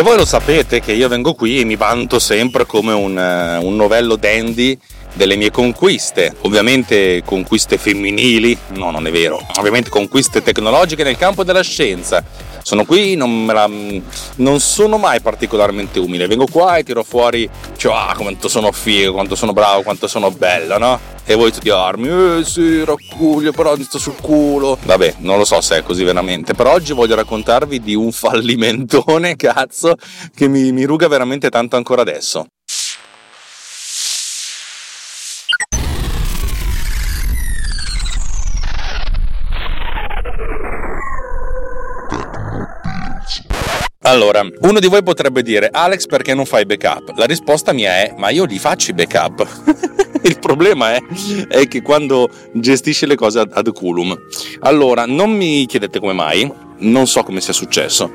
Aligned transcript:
E 0.00 0.02
voi 0.02 0.16
lo 0.16 0.24
sapete 0.24 0.80
che 0.80 0.92
io 0.92 1.08
vengo 1.08 1.34
qui 1.34 1.60
e 1.60 1.64
mi 1.66 1.76
vanto 1.76 2.18
sempre 2.18 2.64
come 2.64 2.94
un, 2.94 3.18
uh, 3.18 3.62
un 3.62 3.76
novello 3.76 4.16
dandy 4.16 4.78
delle 5.12 5.36
mie 5.36 5.50
conquiste, 5.50 6.34
ovviamente 6.40 7.22
conquiste 7.22 7.76
femminili, 7.76 8.56
no 8.76 8.90
non 8.90 9.06
è 9.06 9.10
vero, 9.10 9.38
ovviamente 9.58 9.90
conquiste 9.90 10.42
tecnologiche 10.42 11.04
nel 11.04 11.18
campo 11.18 11.44
della 11.44 11.60
scienza. 11.60 12.24
Sono 12.62 12.84
qui, 12.84 13.14
non, 13.14 13.46
la, 13.46 13.68
non 14.36 14.60
sono 14.60 14.98
mai 14.98 15.20
particolarmente 15.20 15.98
umile, 15.98 16.26
vengo 16.26 16.46
qua 16.46 16.76
e 16.76 16.84
tiro 16.84 17.02
fuori, 17.02 17.48
cioè, 17.76 17.94
ah, 17.94 18.14
quanto 18.16 18.48
sono 18.48 18.70
figo, 18.72 19.12
quanto 19.12 19.34
sono 19.34 19.52
bravo, 19.52 19.82
quanto 19.82 20.06
sono 20.06 20.30
bella, 20.30 20.78
no? 20.78 20.98
E 21.24 21.34
voi 21.34 21.52
tutti 21.52 21.70
armi, 21.70 22.08
eh 22.08 22.44
sì, 22.44 22.84
raccuglio, 22.84 23.52
però 23.52 23.76
mi 23.76 23.84
sto 23.84 23.98
sul 23.98 24.16
culo. 24.20 24.78
Vabbè, 24.82 25.16
non 25.18 25.38
lo 25.38 25.44
so 25.44 25.60
se 25.60 25.78
è 25.78 25.82
così 25.82 26.04
veramente, 26.04 26.54
però 26.54 26.72
oggi 26.72 26.92
voglio 26.92 27.14
raccontarvi 27.14 27.80
di 27.80 27.94
un 27.94 28.10
fallimentone, 28.12 29.36
cazzo, 29.36 29.94
che 30.34 30.48
mi, 30.48 30.72
mi 30.72 30.84
ruga 30.84 31.08
veramente 31.08 31.48
tanto 31.48 31.76
ancora 31.76 32.02
adesso. 32.02 32.46
Allora, 44.10 44.44
uno 44.62 44.80
di 44.80 44.88
voi 44.88 45.04
potrebbe 45.04 45.40
dire 45.40 45.68
Alex 45.70 46.06
perché 46.06 46.34
non 46.34 46.44
fai 46.44 46.66
backup? 46.66 47.12
La 47.14 47.26
risposta 47.26 47.72
mia 47.72 47.92
è 47.92 48.12
ma 48.16 48.30
io 48.30 48.44
li 48.44 48.58
faccio 48.58 48.90
i 48.90 48.94
backup. 48.94 49.46
Il 50.22 50.40
problema 50.40 50.94
è, 50.94 51.00
è, 51.46 51.68
che 51.68 51.80
quando 51.80 52.28
gestisci 52.52 53.06
le 53.06 53.14
cose 53.14 53.38
ad, 53.48 53.72
culum. 53.72 54.14
Allora, 54.62 55.06
non 55.06 55.30
mi 55.30 55.64
chiedete 55.64 56.00
come 56.00 56.12
mai, 56.12 56.52
non 56.78 57.06
so 57.06 57.22
come 57.22 57.40
sia 57.40 57.52
successo. 57.52 58.14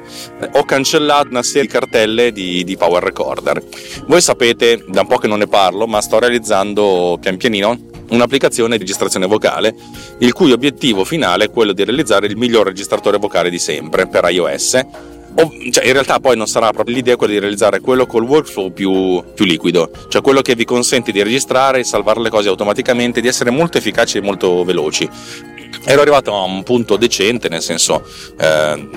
Ho 0.52 0.66
cancellato 0.66 1.30
una 1.30 1.41
serie 1.41 1.62
di 1.62 1.68
cartelle 1.70 2.34
di, 2.34 2.65
di, 2.65 2.76
Power 2.76 3.02
Recorder. 3.02 3.63
Voi 4.05 4.20
sapete, 4.20 4.84
da 4.90 5.02
un 5.02 5.07
po' 5.07 5.18
che 5.18 5.27
non 5.27 5.40
ne 5.40 5.48
parlo, 5.48 5.87
ma 5.87 6.02
sto 6.02 6.20
realizzando 6.20 7.18
pian 7.21 7.37
pianino 7.37 7.93
un'applicazione 8.09 8.74
di 8.74 8.80
registrazione 8.80 9.26
vocale, 9.26 9.74
il 10.20 10.34
cui 10.34 10.52
obiettivo 10.52 11.05
finale 11.05 11.46
è 11.46 11.49
quello 11.49 11.71
di 11.71 11.85
realizzare 11.85 12.27
il 12.27 12.37
miglior 12.37 12.68
registratore 12.68 13.18
vocale 13.18 13.49
di 13.49 13.57
sempre 13.57 14.07
per 14.07 14.30
iOS 14.30 15.13
cioè 15.71 15.85
in 15.85 15.91
realtà 15.91 16.19
poi 16.19 16.37
non 16.37 16.47
sarà 16.47 16.71
proprio 16.71 16.95
l'idea 16.95 17.15
quella 17.15 17.33
di 17.33 17.39
realizzare 17.39 17.81
quello 17.81 18.05
col 18.05 18.23
workflow 18.23 18.71
più, 18.71 19.23
più, 19.33 19.45
liquido, 19.45 19.91
cioè 20.07 20.21
quello 20.21 20.41
che 20.41 20.55
vi 20.55 20.63
consente 20.63 21.11
di 21.11 21.21
registrare, 21.21 21.83
salvare 21.83 22.21
le 22.21 22.29
cose 22.29 22.47
automaticamente, 22.47 23.19
di 23.21 23.27
essere 23.27 23.49
molto 23.49 23.77
efficaci 23.77 24.17
e 24.17 24.21
molto 24.21 24.63
veloci. 24.63 25.09
Ero 25.84 26.01
arrivato 26.01 26.34
a 26.34 26.43
un 26.43 26.63
punto 26.63 26.98
decente, 26.98 27.49
nel 27.49 27.62
senso 27.62 28.04
eh, 28.40 28.90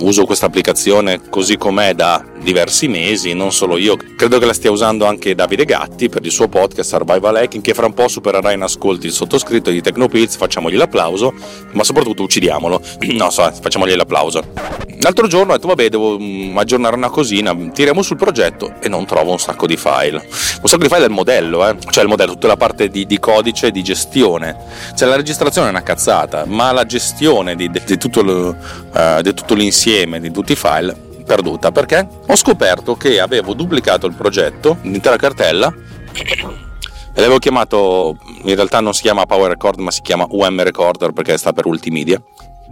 uso 0.00 0.24
questa 0.24 0.46
applicazione 0.46 1.20
così 1.28 1.56
com'è 1.56 1.94
da 1.94 2.24
diversi 2.42 2.88
mesi, 2.88 3.34
non 3.34 3.52
solo 3.52 3.76
io, 3.76 3.96
credo 4.16 4.38
che 4.38 4.46
la 4.46 4.52
stia 4.52 4.70
usando 4.70 5.06
anche 5.06 5.34
Davide 5.34 5.64
Gatti 5.64 6.08
per 6.08 6.24
il 6.24 6.32
suo 6.32 6.48
podcast 6.48 6.88
Survival 6.90 7.36
Hacking 7.36 7.62
che 7.62 7.74
fra 7.74 7.86
un 7.86 7.94
po' 7.94 8.08
supererà 8.08 8.52
in 8.52 8.62
ascolti 8.62 9.06
il 9.06 9.12
sottoscritto 9.12 9.70
di 9.70 9.80
Tecnopilz, 9.80 10.36
facciamogli 10.36 10.76
l'applauso, 10.76 11.32
ma 11.72 11.84
soprattutto 11.84 12.22
uccidiamolo, 12.22 12.80
no 13.12 13.30
so, 13.30 13.50
facciamogli 13.60 13.94
l'applauso. 13.94 14.42
L'altro 15.02 15.26
giorno 15.26 15.52
ho 15.52 15.56
detto 15.56 15.66
vabbè 15.66 15.88
devo 15.88 16.16
mm, 16.16 16.56
aggiornare 16.56 16.94
una 16.94 17.10
cosina, 17.10 17.52
tiriamo 17.54 18.02
sul 18.02 18.16
progetto 18.16 18.74
e 18.80 18.88
non 18.88 19.04
trovo 19.04 19.32
un 19.32 19.38
sacco 19.38 19.66
di 19.66 19.76
file. 19.76 20.18
Un 20.62 20.68
sacco 20.68 20.82
di 20.82 20.88
file 20.88 21.00
del 21.00 21.10
modello, 21.10 21.68
eh? 21.68 21.76
cioè 21.90 22.04
il 22.04 22.08
modello, 22.08 22.34
tutta 22.34 22.46
la 22.46 22.56
parte 22.56 22.88
di, 22.88 23.04
di 23.04 23.18
codice 23.18 23.72
di 23.72 23.82
gestione. 23.82 24.56
Cioè 24.94 25.08
la 25.08 25.16
registrazione 25.16 25.66
è 25.66 25.70
una 25.70 25.82
cazzata, 25.82 26.11
ma 26.46 26.72
la 26.72 26.84
gestione 26.84 27.54
di, 27.54 27.70
di, 27.70 27.96
tutto, 27.96 28.20
uh, 28.20 29.20
di 29.20 29.34
tutto 29.34 29.54
l'insieme, 29.54 30.20
di 30.20 30.30
tutti 30.30 30.52
i 30.52 30.56
file, 30.56 30.94
perduta. 31.24 31.72
Perché? 31.72 32.06
Ho 32.26 32.36
scoperto 32.36 32.96
che 32.96 33.20
avevo 33.20 33.54
duplicato 33.54 34.06
il 34.06 34.14
progetto, 34.14 34.78
l'intera 34.82 35.16
cartella, 35.16 35.72
e 36.14 37.20
l'avevo 37.20 37.38
chiamato, 37.38 38.16
in 38.42 38.54
realtà 38.54 38.80
non 38.80 38.94
si 38.94 39.02
chiama 39.02 39.26
Power 39.26 39.50
Record 39.50 39.78
ma 39.80 39.90
si 39.90 40.00
chiama 40.00 40.26
UM 40.28 40.62
Recorder 40.62 41.12
perché 41.12 41.36
sta 41.36 41.52
per 41.52 41.66
Ultimedia 41.66 42.20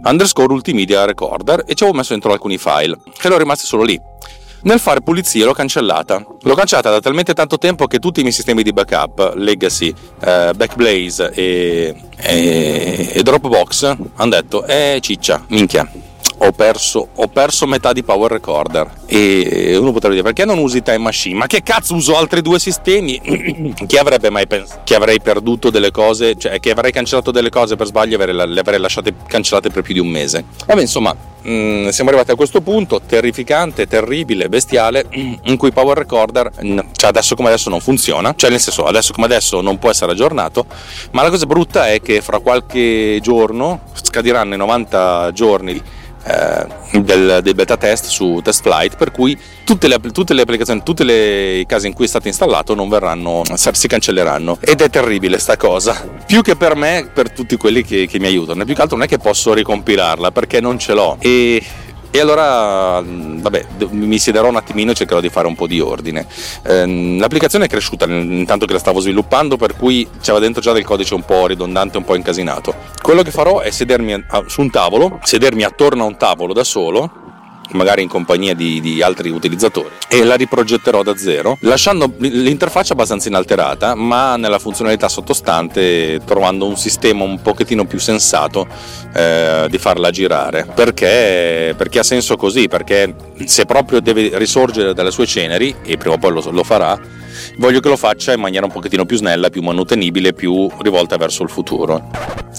underscore 0.03 0.53
Ultimedia 0.53 1.05
Recorder 1.05 1.63
e 1.65 1.75
ci 1.75 1.83
avevo 1.83 1.97
messo 1.97 2.13
dentro 2.13 2.31
alcuni 2.31 2.57
file, 2.57 2.97
che 3.03 3.27
erano 3.27 3.37
rimasti 3.37 3.65
solo 3.65 3.83
lì. 3.83 3.99
Nel 4.63 4.79
fare 4.79 5.01
pulizia 5.01 5.45
l'ho 5.45 5.53
cancellata. 5.53 6.23
L'ho 6.41 6.53
cancellata 6.53 6.91
da 6.91 6.99
talmente 6.99 7.33
tanto 7.33 7.57
tempo 7.57 7.87
che 7.87 7.97
tutti 7.97 8.19
i 8.19 8.23
miei 8.23 8.33
sistemi 8.33 8.61
di 8.61 8.71
backup, 8.73 9.33
Legacy, 9.35 9.93
eh, 10.19 10.51
Backblaze 10.55 11.31
e, 11.33 11.95
e, 12.17 13.09
e 13.13 13.23
Dropbox, 13.23 13.83
hanno 14.15 14.29
detto, 14.29 14.63
eh 14.65 14.99
ciccia, 15.01 15.43
minchia, 15.47 15.89
ho 16.43 16.51
perso, 16.51 17.09
ho 17.15 17.27
perso, 17.27 17.65
metà 17.65 17.91
di 17.91 18.03
Power 18.03 18.31
Recorder. 18.31 18.89
E 19.07 19.75
uno 19.77 19.91
potrebbe 19.91 20.15
dire 20.15 20.27
perché 20.27 20.45
non 20.45 20.59
usi 20.59 20.83
Time 20.83 20.99
Machine? 20.99 21.37
Ma 21.37 21.47
che 21.47 21.63
cazzo 21.63 21.95
uso 21.95 22.15
altri 22.15 22.41
due 22.41 22.59
sistemi? 22.59 23.73
chi 23.87 23.97
avrebbe 23.97 24.29
mai 24.29 24.45
pensato 24.45 24.81
che 24.83 24.93
avrei 24.95 25.19
perduto 25.19 25.69
delle 25.71 25.91
cose, 25.91 26.35
cioè 26.35 26.59
che 26.59 26.71
avrei 26.71 26.91
cancellato 26.91 27.31
delle 27.31 27.49
cose 27.49 27.75
per 27.75 27.87
sbaglio 27.87 28.19
e 28.19 28.31
le 28.31 28.59
avrei 28.59 28.79
lasciate 28.79 29.13
cancellate 29.27 29.69
per 29.69 29.81
più 29.81 29.93
di 29.93 29.99
un 29.99 30.07
mese? 30.07 30.45
Vabbè, 30.65 30.81
insomma, 30.81 31.15
mm, 31.47 31.87
siamo 31.89 32.09
arrivati 32.09 32.31
a 32.31 32.35
questo 32.35 32.61
punto 32.61 33.01
terrificante, 33.05 33.87
terribile, 33.87 34.49
bestiale, 34.49 35.05
in 35.11 35.57
cui 35.57 35.71
Power 35.71 35.97
Recorder, 35.97 36.51
cioè 36.57 37.09
adesso 37.09 37.35
come 37.35 37.49
adesso 37.49 37.69
non 37.69 37.79
funziona, 37.79 38.33
cioè 38.35 38.49
nel 38.49 38.59
senso 38.59 38.85
adesso 38.85 39.13
come 39.13 39.25
adesso 39.25 39.61
non 39.61 39.79
può 39.79 39.89
essere 39.89 40.11
aggiornato, 40.11 40.65
ma 41.11 41.23
la 41.23 41.29
cosa 41.29 41.45
brutta 41.45 41.89
è 41.89 42.01
che 42.01 42.21
fra 42.21 42.39
qualche 42.39 43.19
giorno 43.21 43.81
scadiranno 43.93 44.53
i 44.53 44.57
90 44.57 45.31
giorni 45.33 45.81
eh, 46.23 47.01
del, 47.01 47.41
beta 47.55 47.77
test 47.77 48.05
su 48.05 48.39
test 48.43 48.61
flight 48.61 48.95
per 48.95 49.11
cui 49.11 49.37
tutte 49.63 49.87
le, 49.87 49.99
tutte 50.11 50.33
le 50.33 50.41
applicazioni 50.41 50.81
tutte 50.83 51.03
le 51.03 51.63
case 51.67 51.87
in 51.87 51.93
cui 51.93 52.05
è 52.05 52.07
stato 52.07 52.27
installato 52.27 52.75
non 52.75 52.89
verranno 52.89 53.43
si 53.53 53.87
cancelleranno. 53.87 54.57
Ed 54.59 54.81
è 54.81 54.89
terribile 54.89 55.39
sta 55.39 55.57
cosa. 55.57 56.07
Più 56.25 56.41
che 56.41 56.55
per 56.55 56.75
me 56.75 57.09
per 57.13 57.31
tutti 57.31 57.57
quelli 57.57 57.83
che, 57.83 58.07
che 58.07 58.19
mi 58.19 58.27
aiutano. 58.27 58.65
Più 58.65 58.75
che 58.75 58.81
altro 58.81 58.97
non 58.97 59.05
è 59.05 59.09
che 59.09 59.17
posso 59.17 59.53
ricompilarla 59.53 60.31
perché 60.31 60.59
non 60.59 60.77
ce 60.77 60.93
l'ho. 60.93 61.17
E 61.19 61.63
e 62.11 62.19
allora, 62.19 63.01
vabbè, 63.01 63.65
mi 63.91 64.17
siederò 64.17 64.49
un 64.49 64.57
attimino 64.57 64.91
e 64.91 64.93
cercherò 64.93 65.21
di 65.21 65.29
fare 65.29 65.47
un 65.47 65.55
po' 65.55 65.65
di 65.65 65.79
ordine. 65.79 66.27
Ehm, 66.63 67.19
l'applicazione 67.19 67.65
è 67.65 67.67
cresciuta 67.69 68.05
intanto 68.05 68.65
che 68.65 68.73
la 68.73 68.79
stavo 68.79 68.99
sviluppando, 68.99 69.55
per 69.55 69.77
cui 69.77 70.07
c'era 70.21 70.39
dentro 70.39 70.61
già 70.61 70.73
del 70.73 70.83
codice 70.83 71.13
un 71.13 71.23
po' 71.23 71.47
ridondante, 71.47 71.97
un 71.97 72.03
po' 72.03 72.15
incasinato. 72.15 72.75
Quello 73.01 73.21
che 73.21 73.31
farò 73.31 73.59
è 73.61 73.71
sedermi 73.71 74.25
su 74.47 74.61
un 74.61 74.69
tavolo, 74.69 75.19
sedermi 75.23 75.63
attorno 75.63 76.03
a 76.03 76.07
un 76.07 76.17
tavolo 76.17 76.51
da 76.51 76.65
solo 76.65 77.20
magari 77.73 78.01
in 78.01 78.07
compagnia 78.07 78.53
di, 78.53 78.79
di, 78.81 79.01
altri 79.01 79.29
utilizzatori 79.29 79.89
e 80.07 80.23
la 80.23 80.35
riprogetterò 80.35 81.03
da 81.03 81.15
zero 81.15 81.57
lasciando 81.61 82.13
l'interfaccia 82.17 82.93
abbastanza 82.93 83.27
inalterata 83.27 83.95
ma 83.95 84.35
nella 84.35 84.59
funzionalità 84.59 85.07
sottostante 85.07 86.21
trovando 86.25 86.65
un 86.67 86.77
sistema 86.77 87.23
un 87.23 87.41
pochettino 87.41 87.85
più 87.85 87.99
sensato 87.99 88.67
eh, 89.13 89.67
di 89.69 89.77
farla 89.77 90.11
girare. 90.11 90.67
Perché, 90.73 91.73
perché, 91.77 91.99
ha 91.99 92.03
senso 92.03 92.35
così? 92.35 92.67
Perché 92.67 93.13
se 93.45 93.65
proprio 93.65 93.99
deve 93.99 94.31
risorgere 94.37 94.93
dalle 94.93 95.11
sue 95.11 95.25
ceneri 95.25 95.75
e 95.83 95.97
prima 95.97 96.15
o 96.15 96.17
poi 96.17 96.31
lo, 96.31 96.51
lo 96.51 96.63
farà 96.63 96.99
voglio 97.57 97.79
che 97.79 97.89
lo 97.89 97.97
faccia 97.97 98.33
in 98.33 98.39
maniera 98.39 98.65
un 98.65 98.71
pochettino 98.71 99.05
più 99.05 99.17
snella, 99.17 99.49
più 99.49 99.61
manutenibile, 99.61 100.33
più 100.33 100.69
rivolta 100.79 101.17
verso 101.17 101.43
il 101.43 101.49
futuro. 101.49 102.09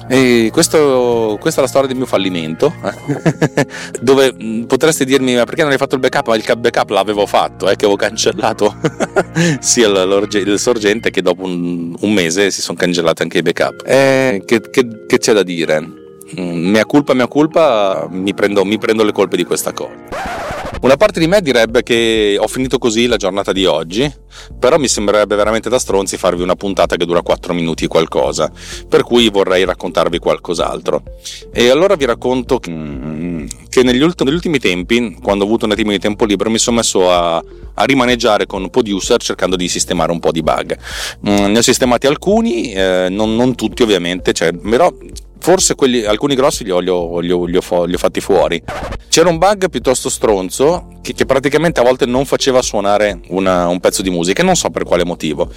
E 0.09 0.51
questo, 0.53 1.37
questa 1.41 1.61
è 1.61 1.63
la 1.63 1.69
storia 1.69 1.89
del 1.89 1.97
mio 1.97 2.07
fallimento, 2.07 2.73
dove 4.01 4.35
potreste 4.67 5.05
dirmi 5.05 5.35
ma 5.35 5.45
perché 5.45 5.63
non 5.63 5.71
hai 5.73 5.79
fatto 5.79 5.95
il 5.95 6.01
backup? 6.01 6.29
Ma 6.29 6.37
il 6.37 6.45
backup 6.59 6.91
l'avevo 6.91 7.27
fatto, 7.27 7.69
eh, 7.69 7.77
che 7.77 7.85
avevo 7.85 7.97
cancellato 7.97 8.75
sia 9.61 9.89
il 9.89 10.55
sorgente 10.59 11.11
che 11.11 11.23
dopo 11.23 11.45
un, 11.45 11.95
un, 11.99 12.13
mese 12.13 12.51
si 12.51 12.61
sono 12.61 12.77
cancellati 12.77 13.23
anche 13.23 13.39
i 13.39 13.43
backup. 13.43 13.83
Eh, 13.87 14.43
che, 14.45 14.61
che, 14.71 14.89
che 15.07 15.19
c'è 15.19 15.33
da 15.33 15.43
dire? 15.43 16.01
Mm, 16.41 16.71
mia 16.71 16.87
colpa, 16.87 17.15
mia 17.15 17.29
colpa, 17.29 18.07
mi 18.11 18.33
prendo, 18.35 18.65
mi 18.65 18.79
prendo 18.79 19.05
le 19.05 19.13
colpe 19.13 19.37
di 19.37 19.45
questa 19.45 19.73
cosa. 19.73 20.41
Una 20.83 20.97
parte 20.97 21.21
di 21.21 21.29
me 21.29 21.41
direbbe 21.41 21.85
che 21.85 22.37
ho 22.41 22.49
finito 22.49 22.79
così 22.79 23.07
la 23.07 23.17
giornata 23.17 23.53
di 23.53 23.67
oggi, 23.67 24.13
però 24.59 24.79
mi 24.79 24.89
sembrerebbe 24.89 25.37
veramente 25.37 25.69
da 25.69 25.79
stronzi 25.79 26.17
farvi 26.17 26.43
una 26.43 26.57
puntata 26.57 26.97
che 26.97 27.05
dura 27.05 27.23
4 27.23 27.55
minuti 27.55 27.85
e 27.85 27.87
qualcosa, 27.87 28.51
per 28.89 29.05
cui 29.05 29.29
vorrei 29.29 29.65
raccontarvi 29.65 30.19
qualcos'altro. 30.19 31.03
E 31.53 31.69
allora 31.69 31.95
vi 31.95 32.05
racconto 32.05 32.59
che 32.59 32.71
negli, 32.71 34.03
ultimi, 34.03 34.25
negli 34.25 34.35
ultimi 34.35 34.59
tempi, 34.59 35.19
quando 35.23 35.45
ho 35.45 35.47
avuto 35.47 35.67
un 35.67 35.71
attimo 35.71 35.93
di 35.93 36.01
tempo 36.01 36.25
libero, 36.25 36.51
mi 36.51 36.59
sono 36.59 36.79
messo 36.79 37.13
a, 37.13 37.37
a 37.37 37.85
rimaneggiare 37.85 38.47
con 38.47 38.69
Producer 38.69 39.23
cercando 39.23 39.55
di 39.55 39.69
sistemare 39.69 40.11
un 40.11 40.19
po' 40.19 40.33
di 40.33 40.43
bug. 40.43 40.77
Mm, 41.29 41.53
ne 41.53 41.59
ho 41.59 41.63
sistemati 41.63 42.09
alcuni, 42.09 42.73
eh, 42.73 43.07
non, 43.09 43.37
non, 43.37 43.55
tutti 43.55 43.85
ovviamente, 43.85 44.33
cioè, 44.33 44.53
però 44.53 44.93
forse 45.43 45.75
quelli, 45.75 46.05
alcuni 46.05 46.37
grossi 46.37 46.63
li 46.63 46.71
ho, 46.71 46.79
li, 46.79 46.89
ho, 46.89 47.19
li, 47.19 47.33
ho, 47.33 47.45
li 47.45 47.57
ho, 47.57 47.99
fatti 47.99 48.21
fuori. 48.21 48.63
C'era 49.09 49.29
un 49.29 49.39
bug 49.39 49.69
piuttosto 49.69 50.09
stronzo 50.09 50.99
che, 51.03 51.15
che 51.15 51.27
praticamente 51.27 51.81
a 51.81 51.83
volte 51.83 52.07
non 52.07 52.25
faceva 52.25 52.63
suonare 52.63 53.21
una, 53.31 53.67
un 53.67 53.81
pezzo 53.81 54.03
di 54.03 54.11
musica, 54.11 54.45
non 54.45 54.55
so 54.55 54.71
per 54.71 54.85
quale 54.85 55.05
motivo. 55.05 55.51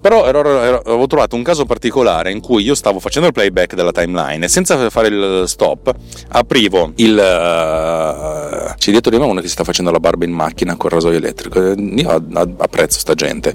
Però 0.00 0.26
ero, 0.26 0.62
ero, 0.62 0.82
avevo 0.84 1.06
trovato 1.06 1.36
un 1.36 1.42
caso 1.42 1.66
particolare 1.66 2.30
in 2.30 2.40
cui 2.40 2.62
io 2.62 2.74
stavo 2.74 3.00
facendo 3.00 3.28
il 3.28 3.34
playback 3.34 3.74
della 3.74 3.92
timeline 3.92 4.44
e 4.44 4.48
senza 4.48 4.88
fare 4.88 5.08
il 5.08 5.44
stop 5.46 5.94
aprivo 6.28 6.92
il... 6.96 7.12
Uh, 7.12 8.74
c'è 8.76 8.90
dietro 8.90 9.10
di 9.10 9.18
me 9.18 9.24
uno 9.24 9.40
che 9.40 9.46
si 9.46 9.52
sta 9.52 9.64
facendo 9.64 9.90
la 9.90 10.00
barba 10.00 10.24
in 10.24 10.32
macchina 10.32 10.76
con 10.76 10.86
il 10.86 10.94
rasoio 10.94 11.18
elettrico. 11.18 11.74
Io 11.76 12.24
apprezzo 12.58 12.98
sta 12.98 13.14
gente. 13.14 13.54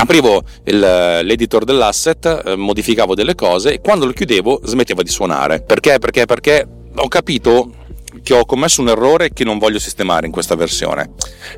Aprivo 0.00 0.42
il, 0.64 0.78
l'editor 0.78 1.64
dell'asset, 1.64 2.54
modificavo 2.54 3.14
delle 3.14 3.34
cose 3.34 3.74
e 3.74 3.80
quando 3.80 4.06
lo 4.06 4.12
chiudevo 4.12 4.62
smetteva 4.64 5.02
di 5.02 5.10
suonare. 5.10 5.60
Perché? 5.62 5.98
Perché? 5.98 6.26
Perché 6.26 6.66
ho 6.94 7.08
capito 7.08 7.70
che 8.22 8.34
ho 8.34 8.44
commesso 8.44 8.80
un 8.80 8.88
errore 8.88 9.32
che 9.32 9.44
non 9.44 9.58
voglio 9.58 9.78
sistemare 9.78 10.26
in 10.26 10.32
questa 10.32 10.54
versione. 10.54 11.10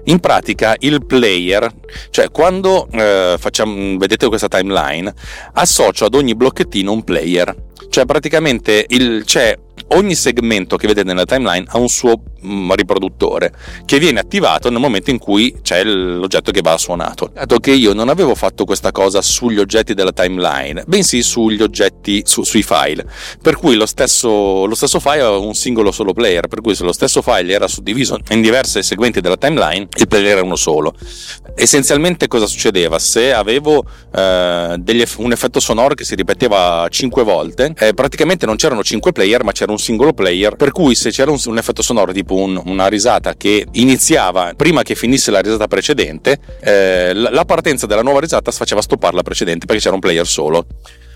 In 0.05 0.21
pratica 0.21 0.77
il 0.81 1.05
player, 1.05 1.73
cioè 2.11 2.31
quando 2.31 2.89
eh, 2.91 3.37
facciamo, 3.39 3.97
vedete 3.99 4.29
questa 4.29 4.49
timeline, 4.49 5.13
associo 5.55 6.05
ad 6.05 6.15
ogni 6.15 6.35
blocchettino 6.35 6.93
un 6.93 7.03
player. 7.03 7.55
Cioè 7.89 8.07
praticamente 8.07 8.87
il, 8.89 9.23
c'è 9.25 9.57
ogni 9.95 10.15
segmento 10.15 10.77
che 10.77 10.87
vedete 10.87 11.07
nella 11.07 11.25
timeline 11.25 11.67
ha 11.69 11.79
un 11.79 11.89
suo 11.89 12.23
mm, 12.45 12.73
riproduttore 12.73 13.53
che 13.85 13.99
viene 13.99 14.21
attivato 14.21 14.71
nel 14.71 14.81
momento 14.81 15.11
in 15.11 15.19
cui 15.19 15.57
c'è 15.63 15.83
l'oggetto 15.85 16.51
che 16.51 16.61
va 16.61 16.77
suonato. 16.77 17.31
Dato 17.33 17.59
che 17.59 17.73
io 17.73 17.93
non 17.93 18.09
avevo 18.09 18.35
fatto 18.35 18.65
questa 18.65 18.93
cosa 18.93 19.23
sugli 19.23 19.59
oggetti 19.59 19.95
della 19.95 20.13
timeline, 20.13 20.85
bensì 20.87 21.23
sugli 21.23 21.63
oggetti 21.63 22.23
su, 22.25 22.43
sui 22.43 22.63
file, 22.63 23.07
per 23.41 23.57
cui 23.57 23.77
lo 23.77 23.87
stesso, 23.87 24.67
lo 24.67 24.75
stesso 24.75 25.01
file 25.01 25.21
aveva 25.21 25.39
un 25.39 25.55
singolo 25.55 25.93
solo 25.93 26.13
player, 26.13 26.49
per 26.49 26.61
cui 26.61 26.75
se 26.75 26.85
lo 26.85 26.93
stesso 26.93 27.23
file 27.23 27.53
era 27.53 27.69
suddiviso 27.69 28.19
in 28.31 28.41
diverse 28.41 28.83
segmenti 28.83 29.21
della 29.21 29.37
timeline, 29.37 29.89
il 29.97 30.09
player 30.09 30.33
era 30.33 30.43
uno 30.43 30.57
solo. 30.57 30.95
Essenzialmente 31.55 32.27
cosa 32.27 32.47
succedeva? 32.47 32.99
Se 32.99 33.33
avevo 33.33 33.85
eh, 34.15 34.77
degli, 34.79 35.05
un 35.19 35.33
effetto 35.33 35.61
sonoro 35.61 35.95
che 35.95 36.05
si 36.05 36.15
ripeteva 36.15 36.87
5 36.89 37.23
volte, 37.23 37.73
eh, 37.79 37.95
praticamente 37.95 38.47
non 38.47 38.57
c'erano 38.57 38.83
5 38.83 39.13
player, 39.13 39.45
ma 39.45 39.53
c'era 39.53 39.71
un 39.71 39.79
singolo 39.85 40.15
player, 40.15 40.57
per 40.57 40.73
cui 40.73 40.95
se 40.95 41.11
c'era 41.11 41.31
un, 41.31 41.39
un 41.45 41.59
effetto 41.59 41.83
sonoro 41.83 42.13
tipo 42.13 42.35
un, 42.35 42.61
una 42.65 42.87
risata 42.87 43.35
che 43.35 43.67
iniziava 43.73 44.55
prima 44.57 44.83
che 44.83 44.95
finisse 44.95 45.31
la 45.31 45.41
risata 45.41 45.67
precedente, 45.67 46.39
eh, 46.61 47.13
la 47.13 47.45
partenza 47.45 47.87
della 47.87 48.03
nuova 48.03 48.21
risata 48.21 48.51
faceva 48.51 48.81
stoppare 48.81 49.15
la 49.15 49.23
precedente 49.23 49.67
perché 49.67 49.83
c'era 49.83 49.95
un 49.95 50.01
player 50.01 50.27
solo. 50.27 50.67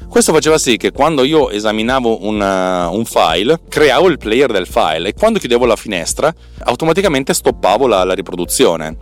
Questo 0.08 0.32
faceva 0.32 0.58
sì 0.58 0.76
che 0.76 0.90
quando 0.90 1.24
io 1.24 1.50
esaminavo 1.50 2.26
una, 2.26 2.88
un 2.88 3.04
file, 3.04 3.60
creavo 3.68 4.08
il 4.08 4.18
player 4.18 4.50
del 4.50 4.66
file 4.66 5.08
e 5.08 5.14
quando 5.14 5.38
chiudevo 5.38 5.66
la 5.66 5.76
finestra, 5.76 6.32
automaticamente 6.60 7.34
stoppavo 7.34 7.86
la, 7.86 8.04
la 8.04 8.14
riproduzione 8.14 8.96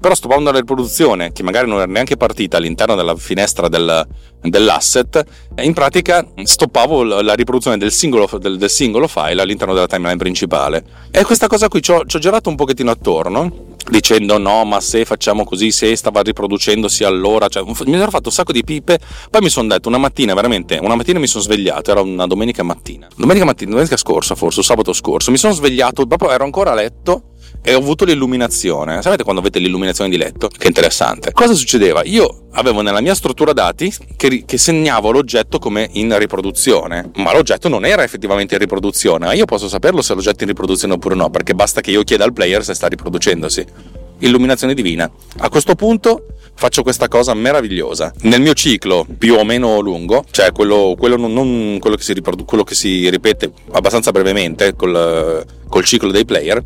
però 0.00 0.14
stoppando 0.14 0.50
la 0.50 0.58
riproduzione, 0.58 1.32
che 1.32 1.42
magari 1.42 1.68
non 1.68 1.78
era 1.78 1.90
neanche 1.90 2.16
partita 2.16 2.56
all'interno 2.56 2.94
della 2.94 3.16
finestra 3.16 3.68
del, 3.68 4.06
dell'asset, 4.40 5.24
in 5.60 5.72
pratica 5.72 6.26
stoppavo 6.42 7.02
la 7.02 7.34
riproduzione 7.34 7.76
del 7.78 7.92
singolo, 7.92 8.28
del, 8.38 8.58
del 8.58 8.70
singolo, 8.70 9.08
file 9.08 9.42
all'interno 9.42 9.74
della 9.74 9.86
timeline 9.86 10.16
principale. 10.16 10.84
E 11.10 11.24
questa 11.24 11.46
cosa 11.46 11.68
qui 11.68 11.82
ci 11.82 11.90
ho, 11.90 12.04
ci 12.06 12.16
ho 12.16 12.18
girato 12.18 12.48
un 12.48 12.56
pochettino 12.56 12.90
attorno, 12.90 13.67
dicendo 13.90 14.38
no, 14.38 14.64
ma 14.64 14.80
se 14.80 15.04
facciamo 15.04 15.44
così, 15.44 15.70
se 15.70 15.94
stava 15.96 16.22
riproducendosi 16.22 17.04
allora, 17.04 17.48
cioè, 17.48 17.62
mi 17.64 17.96
ero 17.96 18.10
fatto 18.10 18.28
un 18.28 18.34
sacco 18.34 18.52
di 18.52 18.64
pipe, 18.64 18.98
poi 19.30 19.40
mi 19.40 19.48
sono 19.48 19.68
detto 19.68 19.88
una 19.88 19.98
mattina, 19.98 20.34
veramente, 20.34 20.78
una 20.80 20.94
mattina 20.94 21.18
mi 21.18 21.26
sono 21.26 21.42
svegliato, 21.42 21.90
era 21.90 22.00
una 22.00 22.26
domenica 22.26 22.62
mattina, 22.62 23.08
domenica 23.16 23.44
mattina, 23.44 23.70
domenica 23.70 23.96
scorsa 23.96 24.34
forse, 24.34 24.62
sabato 24.62 24.92
scorso, 24.92 25.30
mi 25.30 25.38
sono 25.38 25.52
svegliato, 25.52 26.06
proprio 26.06 26.30
ero 26.30 26.44
ancora 26.44 26.72
a 26.72 26.74
letto 26.74 27.34
e 27.62 27.74
ho 27.74 27.78
avuto 27.78 28.04
l'illuminazione. 28.04 29.02
Sapete 29.02 29.22
quando 29.22 29.40
avete 29.40 29.58
l'illuminazione 29.58 30.10
di 30.10 30.16
letto? 30.16 30.48
Che 30.48 30.66
interessante. 30.66 31.32
Cosa 31.32 31.54
succedeva? 31.54 32.02
Io 32.04 32.46
avevo 32.52 32.80
nella 32.80 33.00
mia 33.00 33.14
struttura 33.14 33.52
dati 33.52 33.92
che, 34.16 34.44
che, 34.46 34.58
segnavo 34.58 35.10
l'oggetto 35.10 35.58
come 35.58 35.88
in 35.92 36.16
riproduzione, 36.18 37.10
ma 37.16 37.32
l'oggetto 37.32 37.68
non 37.68 37.84
era 37.84 38.02
effettivamente 38.02 38.54
in 38.54 38.60
riproduzione. 38.60 39.26
Ma 39.26 39.32
io 39.32 39.44
posso 39.44 39.68
saperlo 39.68 40.02
se 40.02 40.14
l'oggetto 40.14 40.38
è 40.38 40.42
in 40.42 40.48
riproduzione 40.48 40.94
oppure 40.94 41.14
no, 41.14 41.30
perché 41.30 41.54
basta 41.54 41.80
che 41.80 41.90
io 41.90 42.02
chieda 42.04 42.24
al 42.24 42.32
player 42.32 42.64
se 42.64 42.74
sta 42.74 42.86
riproducendosi. 42.86 43.66
Illuminazione 44.20 44.74
divina. 44.74 45.10
A 45.38 45.48
questo 45.48 45.74
punto 45.74 46.26
faccio 46.54 46.82
questa 46.82 47.06
cosa 47.08 47.34
meravigliosa. 47.34 48.12
Nel 48.22 48.40
mio 48.40 48.54
ciclo 48.54 49.06
più 49.16 49.34
o 49.34 49.44
meno 49.44 49.78
lungo, 49.80 50.24
cioè 50.30 50.50
quello, 50.52 50.96
quello, 50.98 51.16
non, 51.16 51.32
non, 51.32 51.78
quello, 51.78 51.96
che, 51.96 52.02
si 52.02 52.12
riprodu- 52.12 52.46
quello 52.46 52.64
che 52.64 52.74
si 52.74 53.08
ripete 53.08 53.52
abbastanza 53.72 54.10
brevemente 54.10 54.74
col, 54.74 55.44
col 55.68 55.84
ciclo 55.84 56.10
dei 56.10 56.24
player, 56.24 56.64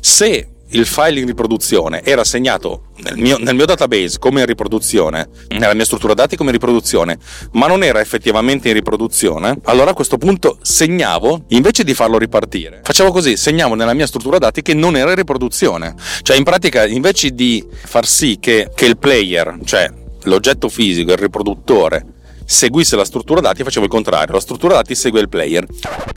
se 0.00 0.51
il 0.72 0.86
file 0.86 1.20
in 1.20 1.26
riproduzione 1.26 2.02
era 2.02 2.24
segnato 2.24 2.84
nel 3.02 3.16
mio, 3.16 3.36
nel 3.38 3.54
mio, 3.54 3.64
database 3.64 4.18
come 4.18 4.40
in 4.40 4.46
riproduzione, 4.46 5.28
nella 5.48 5.74
mia 5.74 5.84
struttura 5.84 6.14
dati 6.14 6.36
come 6.36 6.52
riproduzione, 6.52 7.18
ma 7.52 7.66
non 7.66 7.82
era 7.82 8.00
effettivamente 8.00 8.68
in 8.68 8.74
riproduzione, 8.74 9.58
allora 9.64 9.90
a 9.90 9.94
questo 9.94 10.18
punto 10.18 10.58
segnavo, 10.62 11.44
invece 11.48 11.84
di 11.84 11.94
farlo 11.94 12.18
ripartire, 12.18 12.80
facevo 12.82 13.10
così, 13.10 13.36
segnavo 13.36 13.74
nella 13.74 13.94
mia 13.94 14.06
struttura 14.06 14.38
dati 14.38 14.62
che 14.62 14.74
non 14.74 14.96
era 14.96 15.10
in 15.10 15.16
riproduzione. 15.16 15.94
Cioè 16.22 16.36
in 16.36 16.44
pratica 16.44 16.86
invece 16.86 17.30
di 17.30 17.64
far 17.70 18.06
sì 18.06 18.38
che, 18.40 18.70
che 18.74 18.86
il 18.86 18.98
player, 18.98 19.58
cioè 19.64 19.90
l'oggetto 20.24 20.68
fisico, 20.68 21.12
il 21.12 21.18
riproduttore, 21.18 22.04
seguisse 22.44 22.96
la 22.96 23.04
struttura 23.04 23.40
dati, 23.40 23.62
facevo 23.62 23.86
il 23.86 23.90
contrario, 23.90 24.34
la 24.34 24.40
struttura 24.40 24.74
dati 24.74 24.94
segue 24.94 25.20
il 25.20 25.28
player. 25.28 25.66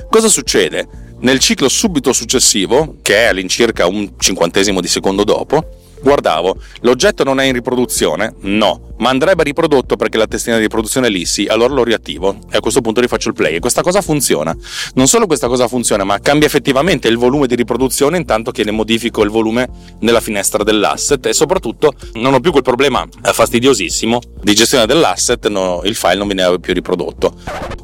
Cosa 0.09 0.27
succede? 0.27 1.04
Nel 1.25 1.39
ciclo 1.39 1.69
subito 1.69 2.13
successivo, 2.13 2.97
che 3.01 3.23
è 3.23 3.25
all'incirca 3.25 3.87
un 3.87 4.11
cinquantesimo 4.15 4.79
di 4.79 4.87
secondo 4.87 5.23
dopo, 5.23 5.95
guardavo, 5.99 6.57
l'oggetto 6.81 7.23
non 7.23 7.39
è 7.39 7.45
in 7.45 7.53
riproduzione? 7.53 8.35
No, 8.41 8.93
ma 8.97 9.09
andrebbe 9.09 9.43
riprodotto 9.43 9.95
perché 9.95 10.17
la 10.17 10.27
testina 10.27 10.55
di 10.55 10.63
riproduzione 10.63 11.07
è 11.07 11.09
lì, 11.09 11.25
sì, 11.25 11.45
allora 11.45 11.73
lo 11.73 11.83
riattivo 11.83 12.37
e 12.51 12.57
a 12.57 12.59
questo 12.59 12.81
punto 12.81 13.01
rifaccio 13.01 13.29
il 13.29 13.33
play 13.33 13.55
e 13.55 13.59
questa 13.59 13.81
cosa 13.81 14.01
funziona. 14.01 14.55
Non 14.93 15.07
solo 15.07 15.25
questa 15.27 15.47
cosa 15.47 15.67
funziona, 15.67 16.03
ma 16.03 16.19
cambia 16.19 16.47
effettivamente 16.47 17.07
il 17.07 17.17
volume 17.17 17.47
di 17.47 17.55
riproduzione 17.55 18.17
intanto 18.17 18.51
che 18.51 18.63
ne 18.63 18.71
modifico 18.71 19.23
il 19.23 19.29
volume 19.29 19.69
nella 19.99 20.21
finestra 20.21 20.63
dell'asset 20.63 21.25
e 21.25 21.33
soprattutto 21.33 21.93
non 22.13 22.33
ho 22.33 22.39
più 22.39 22.51
quel 22.51 22.63
problema 22.63 23.05
fastidiosissimo 23.21 24.21
di 24.41 24.55
gestione 24.55 24.85
dell'asset, 24.85 25.47
no, 25.47 25.81
il 25.83 25.95
file 25.95 26.15
non 26.15 26.27
viene 26.27 26.59
più 26.59 26.73
riprodotto. 26.73 27.33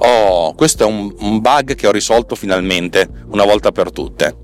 Oh, 0.04 0.54
questo 0.54 0.84
è 0.84 0.86
un, 0.86 1.14
un 1.20 1.40
bug 1.40 1.76
che 1.76 1.88
ho 1.88 1.92
risolto 1.92 2.36
finalmente 2.36 3.10
una 3.32 3.46
volta 3.46 3.72
per 3.72 3.92
tutte. 3.92 4.38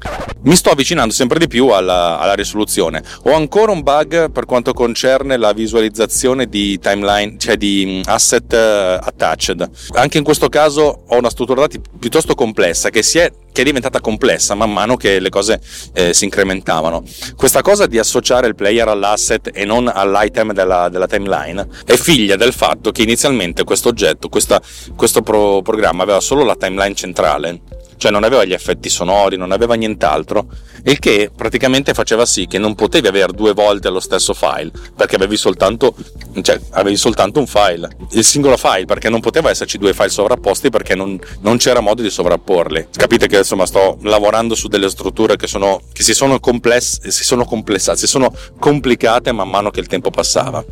Mi 0.44 0.56
sto 0.56 0.69
avvicinando 0.69 1.14
sempre 1.14 1.40
di 1.40 1.48
più 1.48 1.69
alla, 1.69 2.19
alla 2.19 2.36
risoluzione. 2.36 3.04
Ho 3.24 3.34
ancora 3.34 3.72
un 3.72 3.81
bug 3.81 4.31
per 4.31 4.46
quanto 4.46 4.74
concerne 4.74 5.38
la 5.38 5.52
visualizzazione 5.54 6.48
di 6.48 6.56
timeline, 6.80 7.38
cioè 7.38 7.57
di 7.57 7.86
mm, 7.86 8.01
asset 8.06 8.51
uh, 8.54 9.06
attached. 9.06 9.69
Anche 9.94 10.18
in 10.18 10.24
questo 10.24 10.50
caso 10.50 11.04
ho 11.07 11.18
una 11.18 11.30
struttura 11.30 11.62
dati 11.62 11.80
piuttosto 12.00 12.36
complessa 12.36 12.89
che 12.89 13.04
si 13.04 13.19
è 13.19 13.31
che 13.57 13.63
è 13.63 13.65
diventata 13.65 14.01
complessa 14.01 14.54
man 14.54 14.71
mano 14.71 14.98
che 14.98 15.19
le 15.19 15.30
cose 15.30 15.59
eh, 15.94 16.13
si 16.13 16.25
incrementavano. 16.25 17.04
Questa 17.35 17.64
cosa 17.64 17.87
di 17.87 17.97
associare 17.97 18.45
il 18.45 18.54
player 18.54 18.87
all'asset 18.87 19.49
e 19.52 19.66
non 19.66 19.92
all'item 19.92 20.54
della, 20.54 20.90
della 20.90 21.07
timeline 21.07 21.68
è 21.83 21.95
figlia 21.95 22.35
del 22.35 22.54
fatto 22.54 22.92
che 22.92 23.02
inizialmente 23.02 23.64
questo 23.64 23.90
oggetto, 23.90 24.30
questa, 24.30 24.61
questo 24.95 25.23
pro 25.23 25.64
programma 25.64 26.04
aveva 26.04 26.19
solo 26.19 26.44
la 26.44 26.56
timeline 26.56 26.94
centrale 26.94 27.61
cioè 27.97 28.11
non 28.11 28.23
aveva 28.23 28.45
gli 28.45 28.54
effetti 28.54 28.89
sonori, 28.89 29.37
non 29.37 29.51
aveva 29.51 29.75
nient'altro, 29.75 30.47
il 30.83 30.99
che 30.99 31.30
praticamente 31.35 31.94
faceva 31.94 32.25
sì 32.25 32.47
che 32.47 32.57
non 32.57 32.75
potevi 32.75 33.07
avere 33.07 33.33
due 33.33 33.54
volte 33.54 33.89
lo 33.89 33.99
stesso 33.99 34.33
file, 34.33 34.71
perché 34.95 35.16
avevi 35.16 35.35
soltanto, 35.35 35.94
cioè, 36.42 36.59
avevi 36.71 36.95
soltanto 36.95 37.39
un 37.39 37.47
file, 37.47 37.89
il 38.11 38.23
singolo 38.23 38.56
file, 38.57 38.85
perché 38.85 39.09
non 39.09 39.19
poteva 39.19 39.49
esserci 39.49 39.77
due 39.77 39.94
file 39.94 40.09
sovrapposti 40.09 40.69
perché 40.69 40.95
non, 40.95 41.19
non 41.42 41.57
c'era 41.57 41.80
modo 41.81 42.01
di 42.01 42.09
sovrapporli. 42.09 42.87
Capite 42.92 43.27
che 43.27 43.39
insomma 43.39 43.66
sto 43.66 43.97
lavorando 44.01 44.56
su 44.56 44.68
delle 44.68 44.89
strutture 44.89 45.35
che, 45.35 45.47
sono, 45.47 45.81
che 45.92 46.04
si 46.04 46.13
sono 46.13 46.39
complesse, 46.39 47.11
si 47.11 47.23
sono 47.23 47.44
complessate, 47.44 47.97
si 47.97 48.07
sono 48.07 48.33
complicate 48.59 49.31
man 49.31 49.49
mano 49.49 49.71
che 49.71 49.80
il 49.80 49.87
tempo 49.87 50.09
passava. 50.09 50.63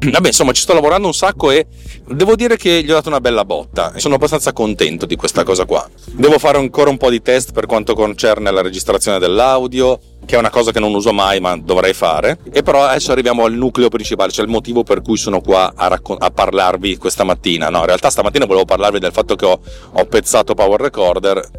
Vabbè, 0.00 0.28
insomma, 0.28 0.52
ci 0.52 0.62
sto 0.62 0.72
lavorando 0.72 1.06
un 1.06 1.14
sacco 1.14 1.50
e 1.50 1.66
devo 2.08 2.34
dire 2.34 2.56
che 2.56 2.82
gli 2.82 2.90
ho 2.90 2.94
dato 2.94 3.08
una 3.08 3.20
bella 3.20 3.44
botta 3.44 3.92
sono 4.00 4.14
abbastanza 4.14 4.52
contento 4.52 5.06
di 5.06 5.14
questa 5.14 5.44
cosa 5.44 5.64
qua. 5.64 5.88
Devo 6.06 6.38
fare 6.38 6.58
ancora 6.70 6.90
un 6.90 6.98
po' 6.98 7.10
di 7.10 7.20
test 7.20 7.52
per 7.52 7.66
quanto 7.66 7.94
concerne 7.94 8.52
la 8.52 8.62
registrazione 8.62 9.18
dell'audio, 9.18 9.98
che 10.24 10.36
è 10.36 10.38
una 10.38 10.50
cosa 10.50 10.70
che 10.70 10.78
non 10.78 10.94
uso 10.94 11.12
mai 11.12 11.40
ma 11.40 11.58
dovrei 11.58 11.92
fare. 11.92 12.38
E 12.52 12.62
però 12.62 12.84
adesso 12.84 13.10
arriviamo 13.10 13.44
al 13.44 13.52
nucleo 13.54 13.88
principale, 13.88 14.30
cioè 14.30 14.44
il 14.44 14.50
motivo 14.52 14.84
per 14.84 15.02
cui 15.02 15.16
sono 15.16 15.40
qua 15.40 15.72
a, 15.74 15.88
raccon- 15.88 16.22
a 16.22 16.30
parlarvi 16.30 16.96
questa 16.96 17.24
mattina. 17.24 17.68
No, 17.70 17.80
in 17.80 17.86
realtà 17.86 18.08
stamattina 18.08 18.46
volevo 18.46 18.64
parlarvi 18.64 19.00
del 19.00 19.10
fatto 19.10 19.34
che 19.34 19.46
ho, 19.46 19.60
ho 19.92 20.04
pezzato 20.04 20.54
Power 20.54 20.80
Recorder, 20.80 21.50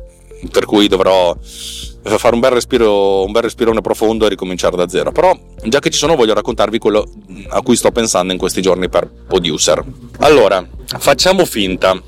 per 0.49 0.63
cui 0.63 0.87
dovrò 0.87 1.35
fare 1.41 2.33
un 2.33 2.39
bel 2.39 2.51
respiro, 2.51 3.25
un 3.25 3.31
bel 3.33 3.43
respirone 3.43 3.81
profondo 3.81 4.25
e 4.25 4.29
ricominciare 4.29 4.77
da 4.77 4.87
zero. 4.87 5.11
Però, 5.11 5.37
già 5.65 5.79
che 5.79 5.89
ci 5.89 5.97
sono, 5.97 6.15
voglio 6.15 6.33
raccontarvi 6.33 6.79
quello 6.79 7.05
a 7.49 7.61
cui 7.61 7.75
sto 7.75 7.91
pensando 7.91 8.31
in 8.31 8.39
questi 8.39 8.61
giorni 8.61 8.87
per 8.87 9.11
Producer. 9.27 9.83
Allora, 10.19 10.65
facciamo 10.99 11.43
finta. 11.43 12.01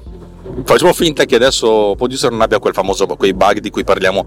Facciamo 0.63 0.93
finta 0.93 1.25
che 1.25 1.35
adesso 1.35 1.93
Producer 1.95 2.31
non 2.31 2.41
abbia 2.41 2.59
quel 2.59 2.73
famoso, 2.73 3.05
quei 3.07 3.33
bug 3.33 3.59
di 3.59 3.69
cui 3.69 3.83
parliamo 3.83 4.25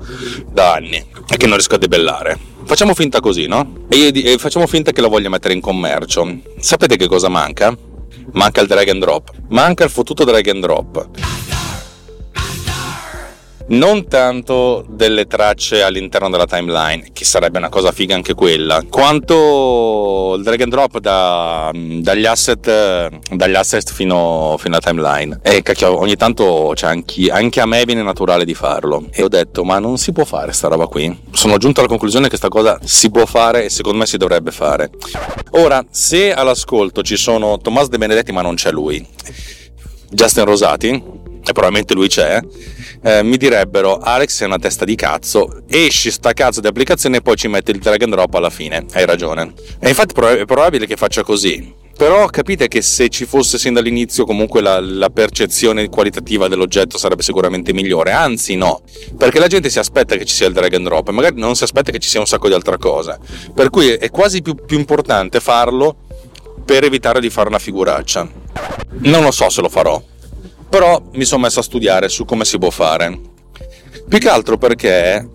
da 0.51 0.75
anni 0.75 0.97
e 0.97 1.37
che 1.37 1.47
non 1.47 1.55
riesco 1.55 1.75
a 1.75 1.79
debellare. 1.79 2.39
Facciamo 2.65 2.95
finta 2.95 3.21
così, 3.21 3.47
no? 3.47 3.85
E, 3.89 4.11
e 4.15 4.39
facciamo 4.39 4.67
finta 4.67 4.93
che 4.93 5.01
lo 5.01 5.09
voglia 5.09 5.29
mettere 5.29 5.55
in 5.55 5.61
commercio. 5.61 6.41
Sapete 6.59 6.97
che 6.97 7.07
cosa 7.07 7.29
manca? 7.29 7.77
manca 8.33 8.61
il 8.61 8.67
drag 8.67 8.89
and 8.89 9.01
drop, 9.01 9.31
manca 9.49 9.85
il 9.85 9.91
fottuto 9.91 10.25
drag 10.25 10.49
and 10.49 10.61
drop 10.61 11.09
non 13.69 14.07
tanto 14.07 14.85
delle 14.89 15.27
tracce 15.27 15.83
all'interno 15.83 16.31
della 16.31 16.47
timeline, 16.47 17.09
che 17.13 17.25
sarebbe 17.25 17.59
una 17.59 17.69
cosa 17.69 17.91
figa 17.93 18.15
anche 18.15 18.35
quella, 18.35 18.85
quanto 18.89 20.35
il 20.37 20.43
drag 20.43 20.61
and 20.63 20.71
drop 20.71 20.99
da, 20.99 21.71
dagli, 21.73 22.27
asset, 22.27 23.09
dagli 23.35 23.55
asset 23.55 23.91
fino, 23.91 24.57
fino 24.59 24.77
alla 24.77 24.93
timeline. 24.93 25.41
E 25.43 25.63
cacchio, 25.63 25.99
ogni 25.99 26.17
tanto 26.17 26.75
cioè, 26.75 26.91
anche, 26.91 27.31
anche, 27.31 27.61
a 27.61 27.67
me 27.67 27.85
viene 27.85 28.03
naturale 28.03 28.45
di 28.45 28.55
farlo. 28.55 29.07
E 29.11 29.23
ho 29.23 29.29
detto, 29.29 29.65
ma 29.65 29.79
non 29.79 29.99
si 29.99 30.13
può 30.13 30.25
fare 30.25 30.53
sta 30.53 30.69
roba 30.69 30.87
qui. 30.87 31.25
Sono 31.33 31.57
giunto 31.59 31.81
alla 31.81 31.89
conclusione 31.89 32.29
che 32.29 32.37
sta 32.37 32.49
cosa 32.49 32.79
si 32.83 33.11
può 33.11 33.27
fare 33.27 33.65
e 33.65 33.71
secondo 33.71 33.99
me 33.99 34.07
si 34.07 34.17
dovrebbe 34.17 34.53
fare. 34.53 34.91
Ora, 35.53 35.85
se 35.91 36.33
all'ascolto 36.33 37.03
ci 37.03 37.17
sono 37.17 37.59
Tommaso 37.59 37.89
De 37.89 37.99
Benedetti, 37.99 38.33
ma 38.33 38.43
non 38.43 38.55
c'è 38.55 38.71
lui, 38.71 39.05
Justin 40.11 40.45
Rosati, 40.45 40.89
e 40.89 41.53
probabilmente 41.53 41.95
lui 41.95 42.09
c'è 42.09 42.41
eh, 43.07 43.23
mi 43.23 43.37
direbbero 43.37 43.99
Alex 43.99 44.43
è 44.43 44.47
una 44.47 44.59
testa 44.59 44.85
di 44.85 44.97
cazzo, 44.97 45.63
esci 45.69 46.11
sta 46.11 46.33
cazzo 46.33 46.61
di 46.61 46.67
applicazione 46.67 47.19
e 47.19 47.21
poi 47.21 47.37
ci 47.37 47.47
metti 47.47 47.71
il 47.71 47.79
drag 47.79 48.03
and 48.03 48.13
drop 48.13 48.35
alla 48.35 48.51
fine. 48.51 48.85
Hai 48.95 49.07
ragione. 49.07 49.53
E 49.79 49.91
infatti 49.91 50.13
è 50.21 50.45
probabile 50.45 50.87
che 50.87 50.97
faccia 50.97 51.23
così. 51.23 51.73
Però 51.97 52.27
capite 52.27 52.67
che 52.67 52.83
se 52.83 53.09
ci 53.09 53.25
fosse 53.25 53.59
sin 53.59 53.75
dall'inizio 53.75 54.27
comunque 54.27 54.61
la, 54.61 54.81
la, 54.81 55.09
percezione 55.09 55.89
qualitativa 55.89 56.49
dell'oggetto 56.49 56.99
sarebbe 56.99 57.23
sicuramente 57.23 57.73
migliore, 57.73 58.11
anzi 58.11 58.57
no, 58.57 58.83
perché 59.17 59.39
la 59.39 59.47
gente 59.47 59.71
si 59.71 59.79
aspetta 59.79 60.17
che 60.17 60.27
ci 60.27 60.35
sia 60.35 60.49
il 60.49 60.53
drag 60.53 60.75
and 60.75 60.85
drop 60.85 61.09
e 61.09 61.13
magari 61.13 61.39
non 61.39 61.55
si 61.55 61.63
aspetta 61.63 61.93
che 61.93 61.99
ci 61.99 62.09
sia 62.09 62.21
un 62.21 62.27
sacco 62.27 62.49
di 62.49 62.55
altra 62.55 62.77
cosa, 62.77 63.19
per 63.55 63.71
cui 63.71 63.93
è 63.93 64.11
quasi 64.11 64.43
più, 64.43 64.57
più 64.57 64.77
importante 64.77 65.41
farlo 65.41 65.97
per 66.67 66.85
evitare 66.85 67.21
di 67.21 67.31
fare 67.31 67.49
una 67.49 67.59
figuraccia. 67.59 68.29
Non 68.99 69.23
lo 69.23 69.31
so 69.31 69.49
se 69.49 69.63
lo 69.63 69.71
farò, 69.71 70.03
però 70.69 71.03
mi 71.13 71.25
sono 71.25 71.43
messo 71.43 71.61
a 71.61 71.63
studiare 71.63 72.09
su 72.09 72.25
come 72.25 72.45
si 72.45 72.59
può 72.59 72.71
fare. 72.71 73.35
Più 74.09 74.19
che 74.19 74.29
altro 74.29 74.57
perché 74.57 75.29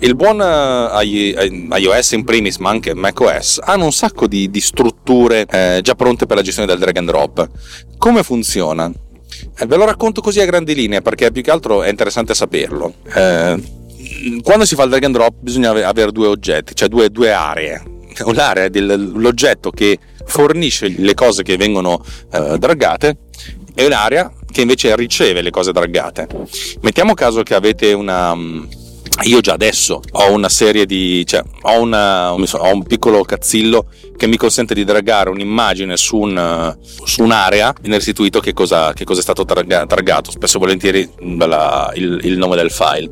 il 0.00 0.16
buon 0.16 0.40
eh, 0.40 1.78
iOS 1.78 2.12
in 2.12 2.24
primis, 2.24 2.56
ma 2.56 2.70
anche 2.70 2.94
macOS, 2.94 3.60
hanno 3.62 3.84
un 3.84 3.92
sacco 3.92 4.26
di, 4.26 4.48
di 4.48 4.60
strutture 4.60 5.44
eh, 5.50 5.80
già 5.82 5.94
pronte 5.94 6.24
per 6.24 6.36
la 6.36 6.42
gestione 6.42 6.66
del 6.66 6.78
drag 6.78 6.96
and 6.96 7.08
drop. 7.08 7.48
Come 7.98 8.22
funziona? 8.22 8.90
Eh, 9.58 9.66
ve 9.66 9.76
lo 9.76 9.84
racconto 9.84 10.22
così 10.22 10.40
a 10.40 10.46
grandi 10.46 10.74
linee 10.74 11.02
perché 11.02 11.30
più 11.30 11.42
che 11.42 11.50
altro 11.50 11.82
è 11.82 11.90
interessante 11.90 12.34
saperlo. 12.34 12.94
Eh, 13.14 13.62
quando 14.42 14.64
si 14.64 14.74
fa 14.74 14.84
il 14.84 14.90
drag 14.90 15.04
and 15.04 15.14
drop 15.14 15.34
bisogna 15.40 15.70
avere 15.86 16.10
due 16.10 16.26
oggetti, 16.26 16.74
cioè 16.74 16.88
due, 16.88 17.10
due 17.10 17.32
aree. 17.32 17.82
L'area 18.32 18.68
dell'oggetto 18.68 19.70
che 19.70 19.98
fornisce 20.24 20.88
le 20.88 21.12
cose 21.12 21.42
che 21.42 21.58
vengono 21.58 22.02
eh, 22.32 22.56
dragate 22.56 23.18
e 23.74 23.84
un'area 23.84 24.32
che 24.56 24.62
invece 24.62 24.96
riceve 24.96 25.42
le 25.42 25.50
cose 25.50 25.70
draggate. 25.70 26.28
Mettiamo 26.80 27.12
caso 27.12 27.42
che 27.42 27.52
avete 27.52 27.92
una 27.92 28.34
mm, 28.34 28.64
io 29.24 29.40
già 29.40 29.52
adesso 29.52 30.00
ho 30.12 30.32
una 30.32 30.48
serie 30.48 30.86
di 30.86 31.26
cioè 31.26 31.42
ho, 31.60 31.78
una, 31.78 32.32
ho, 32.32 32.72
un 32.72 32.82
piccolo 32.84 33.22
cazzillo 33.22 33.88
che 34.16 34.26
mi 34.26 34.38
consente 34.38 34.72
di 34.72 34.84
draggare 34.84 35.28
un'immagine 35.28 35.98
su, 35.98 36.16
un, 36.16 36.74
su 37.04 37.22
un'area 37.22 37.74
viene 37.82 37.96
restituito 37.96 38.40
che 38.40 38.54
cosa, 38.54 38.94
che 38.94 39.04
cosa 39.04 39.20
è 39.20 39.22
stato 39.22 39.44
targato 39.44 40.30
spesso 40.30 40.56
e 40.56 40.60
volentieri 40.60 41.10
la, 41.36 41.92
il, 41.94 42.20
il 42.22 42.38
nome 42.38 42.56
del 42.56 42.70
file 42.70 43.10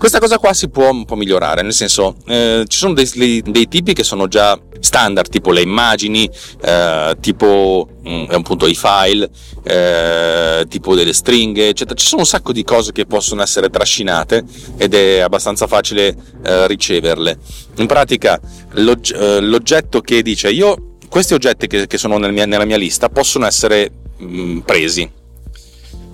questa 0.00 0.18
cosa 0.18 0.38
qua 0.38 0.54
si 0.54 0.70
può 0.70 0.88
un 0.88 1.04
po' 1.04 1.14
migliorare, 1.14 1.60
nel 1.60 1.74
senso 1.74 2.16
eh, 2.26 2.64
ci 2.66 2.78
sono 2.78 2.94
dei, 2.94 3.42
dei, 3.44 3.68
tipi 3.68 3.92
che 3.92 4.02
sono 4.02 4.28
già 4.28 4.58
standard, 4.80 5.28
tipo 5.28 5.52
le 5.52 5.60
immagini, 5.60 6.26
eh, 6.62 7.18
tipo 7.20 7.86
mm, 8.08 8.24
appunto 8.30 8.66
i 8.66 8.74
file, 8.74 9.28
eh, 9.62 10.64
tipo 10.70 10.94
delle 10.94 11.12
stringhe, 11.12 11.68
eccetera. 11.68 11.94
Ci 11.96 12.06
sono 12.06 12.22
un 12.22 12.26
sacco 12.26 12.52
di 12.52 12.64
cose 12.64 12.92
che 12.92 13.04
possono 13.04 13.42
essere 13.42 13.68
trascinate 13.68 14.42
ed 14.78 14.94
è 14.94 15.18
abbastanza 15.18 15.66
facile 15.66 16.16
eh, 16.44 16.66
riceverle. 16.66 17.38
In 17.76 17.86
pratica 17.86 18.40
l'og- 18.76 19.14
eh, 19.14 19.40
l'oggetto 19.40 20.00
che 20.00 20.22
dice 20.22 20.50
io 20.50 20.96
questi 21.10 21.34
oggetti 21.34 21.66
che, 21.66 21.86
che 21.86 21.98
sono 21.98 22.16
nel 22.16 22.32
mia, 22.32 22.46
nella 22.46 22.64
mia 22.64 22.78
lista 22.78 23.10
possono 23.10 23.44
essere 23.44 23.90
mh, 24.16 24.24
mm, 24.24 24.58
presi 24.60 25.18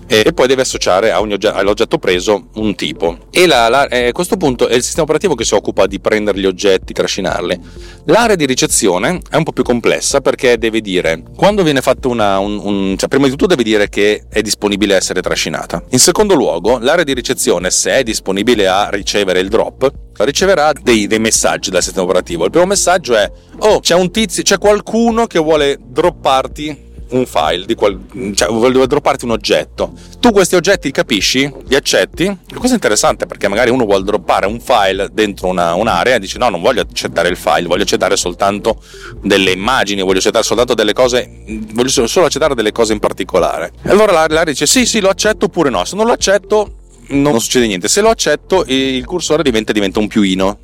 e 0.06 0.32
poi 0.32 0.46
deve 0.46 0.62
associare 0.62 1.12
oggetto, 1.12 1.52
all'oggetto 1.52 1.98
preso 1.98 2.48
un 2.54 2.74
tipo. 2.74 3.18
E 3.30 3.46
la, 3.46 3.68
la, 3.68 3.88
eh, 3.88 4.08
a 4.08 4.12
questo 4.12 4.36
punto 4.36 4.68
è 4.68 4.74
il 4.74 4.82
sistema 4.82 5.02
operativo 5.02 5.34
che 5.34 5.44
si 5.44 5.54
occupa 5.54 5.86
di 5.86 6.00
prendere 6.00 6.38
gli 6.38 6.46
oggetti, 6.46 6.92
trascinarli. 6.92 7.60
L'area 8.06 8.36
di 8.36 8.46
ricezione 8.46 9.20
è 9.28 9.36
un 9.36 9.42
po' 9.42 9.52
più 9.52 9.64
complessa 9.64 10.20
perché 10.20 10.58
deve 10.58 10.80
dire 10.80 11.22
quando 11.34 11.62
viene 11.62 11.80
fatto 11.80 12.08
una. 12.08 12.38
Un, 12.38 12.60
un, 12.62 12.96
cioè, 12.96 13.08
prima 13.08 13.24
di 13.24 13.30
tutto 13.30 13.46
deve 13.46 13.62
dire 13.62 13.88
che 13.88 14.24
è 14.28 14.42
disponibile 14.42 14.94
a 14.94 14.96
essere 14.96 15.20
trascinata. 15.20 15.82
In 15.90 15.98
secondo 15.98 16.34
luogo, 16.34 16.78
l'area 16.78 17.04
di 17.04 17.14
ricezione, 17.14 17.70
se 17.70 17.92
è 17.92 18.02
disponibile 18.02 18.68
a 18.68 18.88
ricevere 18.90 19.40
il 19.40 19.48
drop, 19.48 19.90
riceverà 20.18 20.72
dei, 20.80 21.06
dei, 21.06 21.18
messaggi 21.18 21.70
dal 21.70 21.82
sistema 21.82 22.04
operativo. 22.04 22.44
Il 22.44 22.50
primo 22.50 22.66
messaggio 22.66 23.16
è: 23.16 23.30
Oh, 23.60 23.80
c'è 23.80 23.94
un 23.94 24.10
tizio, 24.10 24.42
c'è 24.42 24.58
qualcuno 24.58 25.26
che 25.26 25.38
vuole 25.38 25.78
dropparti 25.80 26.84
un 27.10 27.26
file, 27.26 27.64
di 27.66 27.74
qual, 27.74 27.98
cioè 28.34 28.48
vuole 28.48 28.86
dropparti 28.86 29.24
un 29.24 29.32
oggetto. 29.32 29.92
Tu 30.18 30.32
questi 30.32 30.56
oggetti 30.56 30.90
capisci, 30.90 31.52
li 31.66 31.74
accetti. 31.74 32.24
Questo 32.48 32.70
è 32.70 32.74
interessante 32.74 33.26
perché 33.26 33.48
magari 33.48 33.70
uno 33.70 33.84
vuole 33.84 34.04
droppare 34.04 34.46
un 34.46 34.60
file 34.60 35.08
dentro 35.12 35.48
una, 35.48 35.74
un'area 35.74 36.16
e 36.16 36.18
dice 36.18 36.38
no, 36.38 36.48
non 36.48 36.60
voglio 36.60 36.80
accettare 36.80 37.28
il 37.28 37.36
file, 37.36 37.66
voglio 37.66 37.82
accettare 37.82 38.16
soltanto 38.16 38.82
delle 39.22 39.52
immagini, 39.52 40.02
voglio 40.02 40.18
accettare 40.18 40.44
soltanto 40.44 40.74
delle 40.74 40.92
cose, 40.92 41.44
voglio 41.72 42.06
solo 42.06 42.26
accettare 42.26 42.54
delle 42.54 42.72
cose 42.72 42.92
in 42.92 42.98
particolare. 42.98 43.72
E 43.82 43.90
allora 43.90 44.12
l'area 44.12 44.44
dice 44.44 44.66
sì, 44.66 44.86
sì, 44.86 45.00
lo 45.00 45.08
accetto 45.08 45.46
oppure 45.46 45.70
no. 45.70 45.84
Se 45.84 45.96
non 45.96 46.06
lo 46.06 46.12
accetto 46.12 46.72
non 47.08 47.40
succede 47.40 47.66
niente. 47.66 47.88
Se 47.88 48.00
lo 48.00 48.08
accetto 48.08 48.64
il 48.66 49.04
cursore 49.04 49.42
diventa, 49.42 49.72
diventa 49.72 50.00
un 50.00 50.08
piuino 50.08 50.58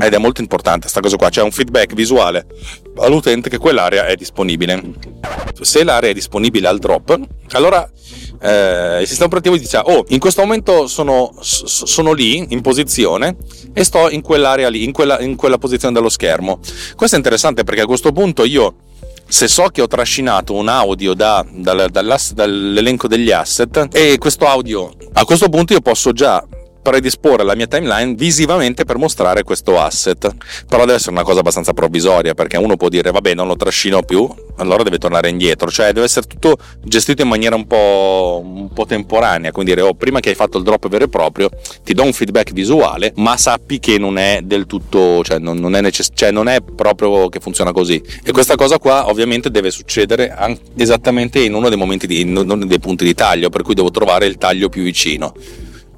ed 0.00 0.14
è 0.14 0.18
molto 0.18 0.40
importante 0.40 0.82
questa 0.82 1.00
cosa 1.00 1.16
qua, 1.16 1.28
c'è 1.28 1.42
un 1.42 1.50
feedback 1.50 1.94
visuale 1.94 2.46
all'utente 2.96 3.48
che 3.48 3.58
quell'area 3.58 4.06
è 4.06 4.14
disponibile. 4.14 4.82
Se 5.60 5.84
l'area 5.84 6.10
è 6.10 6.14
disponibile 6.14 6.68
al 6.68 6.78
drop, 6.78 7.18
allora 7.52 7.88
eh, 8.40 9.00
il 9.00 9.06
sistema 9.06 9.26
operativo 9.26 9.56
dice 9.56 9.80
oh 9.82 10.04
in 10.08 10.18
questo 10.18 10.42
momento 10.42 10.86
sono, 10.86 11.34
sono, 11.40 12.12
lì 12.12 12.46
in 12.50 12.60
posizione 12.60 13.36
e 13.72 13.84
sto 13.84 14.08
in 14.10 14.20
quell'area 14.20 14.68
lì, 14.68 14.84
in 14.84 14.92
quella, 14.92 15.20
in 15.20 15.36
quella 15.36 15.58
posizione 15.58 15.94
dello 15.94 16.08
schermo. 16.08 16.60
Questo 16.96 17.16
è 17.16 17.18
interessante 17.18 17.64
perché 17.64 17.82
a 17.82 17.86
questo 17.86 18.12
punto 18.12 18.44
io 18.44 18.74
se 19.30 19.46
so 19.46 19.68
che 19.68 19.82
ho 19.82 19.86
trascinato 19.86 20.54
un 20.54 20.68
audio 20.68 21.12
da, 21.12 21.44
dall'elenco 21.50 23.08
degli 23.08 23.30
asset 23.30 23.88
e 23.92 24.16
questo 24.16 24.46
audio 24.46 24.90
a 25.12 25.24
questo 25.26 25.50
punto 25.50 25.74
io 25.74 25.80
posso 25.80 26.12
già 26.12 26.42
predisporre 26.88 27.44
la 27.44 27.54
mia 27.54 27.66
timeline 27.66 28.14
visivamente 28.14 28.84
per 28.84 28.96
mostrare 28.96 29.42
questo 29.42 29.78
asset. 29.78 30.34
Però 30.66 30.84
deve 30.84 30.94
essere 30.94 31.12
una 31.12 31.22
cosa 31.22 31.40
abbastanza 31.40 31.74
provvisoria 31.74 32.34
perché 32.34 32.56
uno 32.56 32.76
può 32.76 32.88
dire 32.88 33.10
vabbè 33.10 33.34
non 33.34 33.46
lo 33.46 33.56
trascino 33.56 34.02
più, 34.02 34.28
allora 34.56 34.82
deve 34.82 34.98
tornare 34.98 35.28
indietro, 35.28 35.70
cioè 35.70 35.92
deve 35.92 36.06
essere 36.06 36.26
tutto 36.26 36.56
gestito 36.82 37.22
in 37.22 37.28
maniera 37.28 37.54
un 37.54 37.66
po', 37.66 38.42
un 38.42 38.72
po 38.72 38.86
temporanea, 38.86 39.52
quindi 39.52 39.74
dire 39.74 39.82
oh 39.82 39.94
prima 39.94 40.20
che 40.20 40.30
hai 40.30 40.34
fatto 40.34 40.56
il 40.58 40.64
drop 40.64 40.88
vero 40.88 41.04
e 41.04 41.08
proprio 41.08 41.50
ti 41.84 41.92
do 41.92 42.02
un 42.02 42.12
feedback 42.12 42.52
visuale 42.52 43.12
ma 43.16 43.36
sappi 43.36 43.78
che 43.78 43.98
non 43.98 44.16
è 44.18 44.40
del 44.42 44.66
tutto, 44.66 45.22
cioè 45.22 45.38
non, 45.38 45.58
non, 45.58 45.74
è, 45.76 45.80
necess- 45.82 46.12
cioè 46.14 46.30
non 46.30 46.48
è 46.48 46.60
proprio 46.62 47.28
che 47.28 47.40
funziona 47.40 47.72
così. 47.72 48.02
E 48.24 48.32
questa 48.32 48.56
cosa 48.56 48.78
qua 48.78 49.08
ovviamente 49.08 49.50
deve 49.50 49.70
succedere 49.70 50.34
esattamente 50.76 51.40
in 51.40 51.54
uno 51.54 51.68
dei 51.68 51.78
momenti 51.78 52.06
di, 52.06 52.20
in 52.22 52.36
uno 52.36 52.64
dei 52.64 52.80
punti 52.80 53.04
di 53.04 53.14
taglio, 53.14 53.50
per 53.50 53.62
cui 53.62 53.74
devo 53.74 53.90
trovare 53.90 54.26
il 54.26 54.38
taglio 54.38 54.68
più 54.68 54.82
vicino 54.82 55.34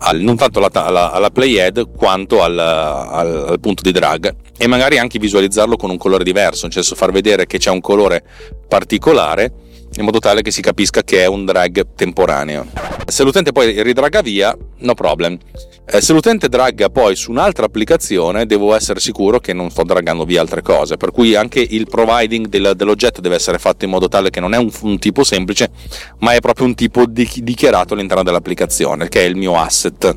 al, 0.02 0.20
non 0.20 0.36
tanto 0.36 0.58
alla, 0.58 0.70
alla, 0.72 1.12
alla 1.12 1.30
playhead 1.30 1.90
quanto 1.96 2.42
al, 2.42 2.58
al, 2.58 3.46
al, 3.48 3.60
punto 3.60 3.82
di 3.82 3.92
drag 3.92 4.34
e 4.56 4.66
magari 4.66 4.98
anche 4.98 5.18
visualizzarlo 5.18 5.76
con 5.76 5.90
un 5.90 5.98
colore 5.98 6.24
diverso, 6.24 6.64
nel 6.64 6.72
senso 6.72 6.94
far 6.94 7.12
vedere 7.12 7.46
che 7.46 7.58
c'è 7.58 7.70
un 7.70 7.80
colore 7.80 8.22
particolare 8.68 9.52
in 9.94 10.04
modo 10.04 10.18
tale 10.20 10.42
che 10.42 10.50
si 10.50 10.62
capisca 10.62 11.02
che 11.02 11.22
è 11.22 11.26
un 11.26 11.44
drag 11.44 11.94
temporaneo. 11.96 12.66
Se 13.06 13.24
l'utente 13.24 13.50
poi 13.50 13.82
ridraga 13.82 14.20
via, 14.20 14.56
no 14.78 14.94
problem. 14.94 15.36
Eh, 15.92 16.00
se 16.00 16.12
l'utente 16.12 16.48
dragga 16.48 16.88
poi 16.88 17.16
su 17.16 17.32
un'altra 17.32 17.66
applicazione, 17.66 18.46
devo 18.46 18.76
essere 18.76 19.00
sicuro 19.00 19.40
che 19.40 19.52
non 19.52 19.70
sto 19.70 19.82
draggando 19.82 20.24
via 20.24 20.40
altre 20.40 20.62
cose. 20.62 20.96
Per 20.96 21.10
cui 21.10 21.34
anche 21.34 21.66
il 21.68 21.88
providing 21.88 22.46
del, 22.46 22.74
dell'oggetto 22.76 23.20
deve 23.20 23.34
essere 23.34 23.58
fatto 23.58 23.86
in 23.86 23.90
modo 23.90 24.06
tale 24.06 24.30
che 24.30 24.38
non 24.38 24.54
è 24.54 24.56
un, 24.56 24.70
un 24.82 25.00
tipo 25.00 25.24
semplice, 25.24 25.68
ma 26.18 26.32
è 26.32 26.38
proprio 26.38 26.66
un 26.66 26.76
tipo 26.76 27.06
di, 27.06 27.28
dichiarato 27.38 27.94
all'interno 27.94 28.22
dell'applicazione, 28.22 29.08
che 29.08 29.22
è 29.22 29.24
il 29.24 29.34
mio 29.34 29.56
asset. 29.58 30.16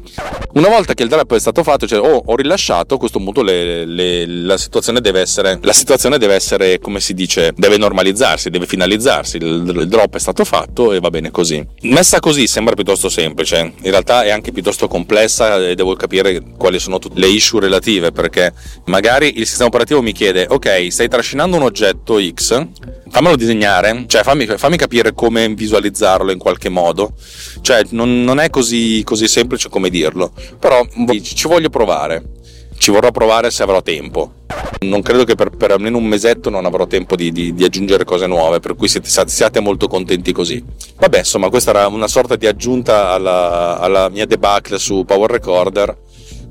Una 0.54 0.70
volta 0.70 0.94
che 0.94 1.02
il 1.02 1.10
drop 1.10 1.34
è 1.34 1.40
stato 1.40 1.64
fatto, 1.64 1.88
cioè 1.88 2.00
oh, 2.00 2.22
ho 2.24 2.36
rilasciato, 2.36 2.94
a 2.94 2.98
questo 3.00 3.18
punto 3.18 3.42
le, 3.42 3.86
le, 3.86 4.28
la, 4.28 4.58
situazione 4.58 5.02
deve 5.02 5.22
essere, 5.22 5.58
la 5.60 5.74
situazione 5.74 6.20
deve 6.20 6.36
essere, 6.36 6.78
come 6.78 7.00
si 7.00 7.16
dice, 7.16 7.52
deve 7.56 7.78
normalizzarsi, 7.78 8.52
deve 8.52 8.68
finalizzarsi. 8.68 9.38
Il, 9.38 9.74
il 9.76 9.88
drop 9.88 10.16
è 10.16 10.20
stato 10.20 10.46
fatto 10.46 10.94
e 10.94 11.00
va 11.00 11.10
bene 11.10 11.32
così. 11.32 11.66
Messa 11.82 12.20
così 12.20 12.46
sembra 12.46 12.76
piuttosto 12.76 13.10
semplice, 13.10 13.74
in 13.82 13.90
realtà 13.90 14.22
è 14.22 14.30
anche 14.30 14.52
piuttosto 14.52 14.88
complessa 14.88 15.62
e 15.70 15.76
devo 15.76 15.96
capire 15.96 16.42
quali 16.58 16.80
sono 16.80 17.00
tutte 17.00 17.20
le 17.20 17.28
issue 17.28 17.60
relative 17.60 18.12
perché 18.12 18.54
magari 18.86 19.40
il 19.40 19.46
sistema 19.46 19.68
operativo 19.68 20.02
mi 20.02 20.12
chiede 20.12 20.46
ok 20.50 20.88
stai 20.92 21.08
trascinando 21.08 21.56
un 21.56 21.64
oggetto 21.64 22.20
X 22.20 22.68
fammelo 23.14 23.36
disegnare, 23.36 24.06
cioè 24.08 24.24
fammi, 24.24 24.48
fammi, 24.48 24.76
capire 24.76 25.14
come 25.14 25.48
visualizzarlo 25.54 26.32
in 26.32 26.40
qualche 26.40 26.70
modo. 26.70 27.14
Cioè, 27.62 27.84
non, 27.92 28.24
non 28.24 28.40
è 28.40 28.50
così, 28.50 29.04
così, 29.04 29.28
semplice 29.28 29.70
come 29.70 29.92
dirlo, 29.92 30.34
però 30.60 30.84
ci 31.22 31.48
voglio 31.48 31.70
provare. 31.70 32.42
Ci 32.78 32.92
vorrò 32.92 33.12
provare 33.12 33.52
se 33.52 33.64
avrò 33.64 33.82
tempo. 33.82 34.34
Non 34.82 35.02
credo 35.02 35.24
che 35.24 35.36
per, 35.36 35.50
per 35.50 35.72
almeno 35.72 35.98
un 35.98 36.06
mesetto 36.06 36.50
non 36.50 36.66
avrò 36.66 36.86
tempo 36.86 37.16
di, 37.16 37.32
di, 37.32 37.54
di 37.54 37.64
aggiungere 37.64 38.04
cose 38.04 38.28
nuove, 38.28 38.60
per 38.60 38.76
cui 38.76 38.88
siete, 38.88 39.08
siate, 39.08 39.60
molto 39.60 39.88
contenti 39.88 40.32
così. 40.32 40.64
Vabbè, 40.98 41.20
insomma, 41.20 41.50
questa 41.50 41.70
era 41.72 41.88
una 41.88 42.08
sorta 42.08 42.36
di 42.36 42.48
aggiunta 42.48 43.12
alla, 43.12 43.80
alla 43.80 44.10
mia 44.10 44.26
debacle 44.26 44.78
su 44.78 45.06
Power 45.06 45.30
Recorder. 45.32 45.98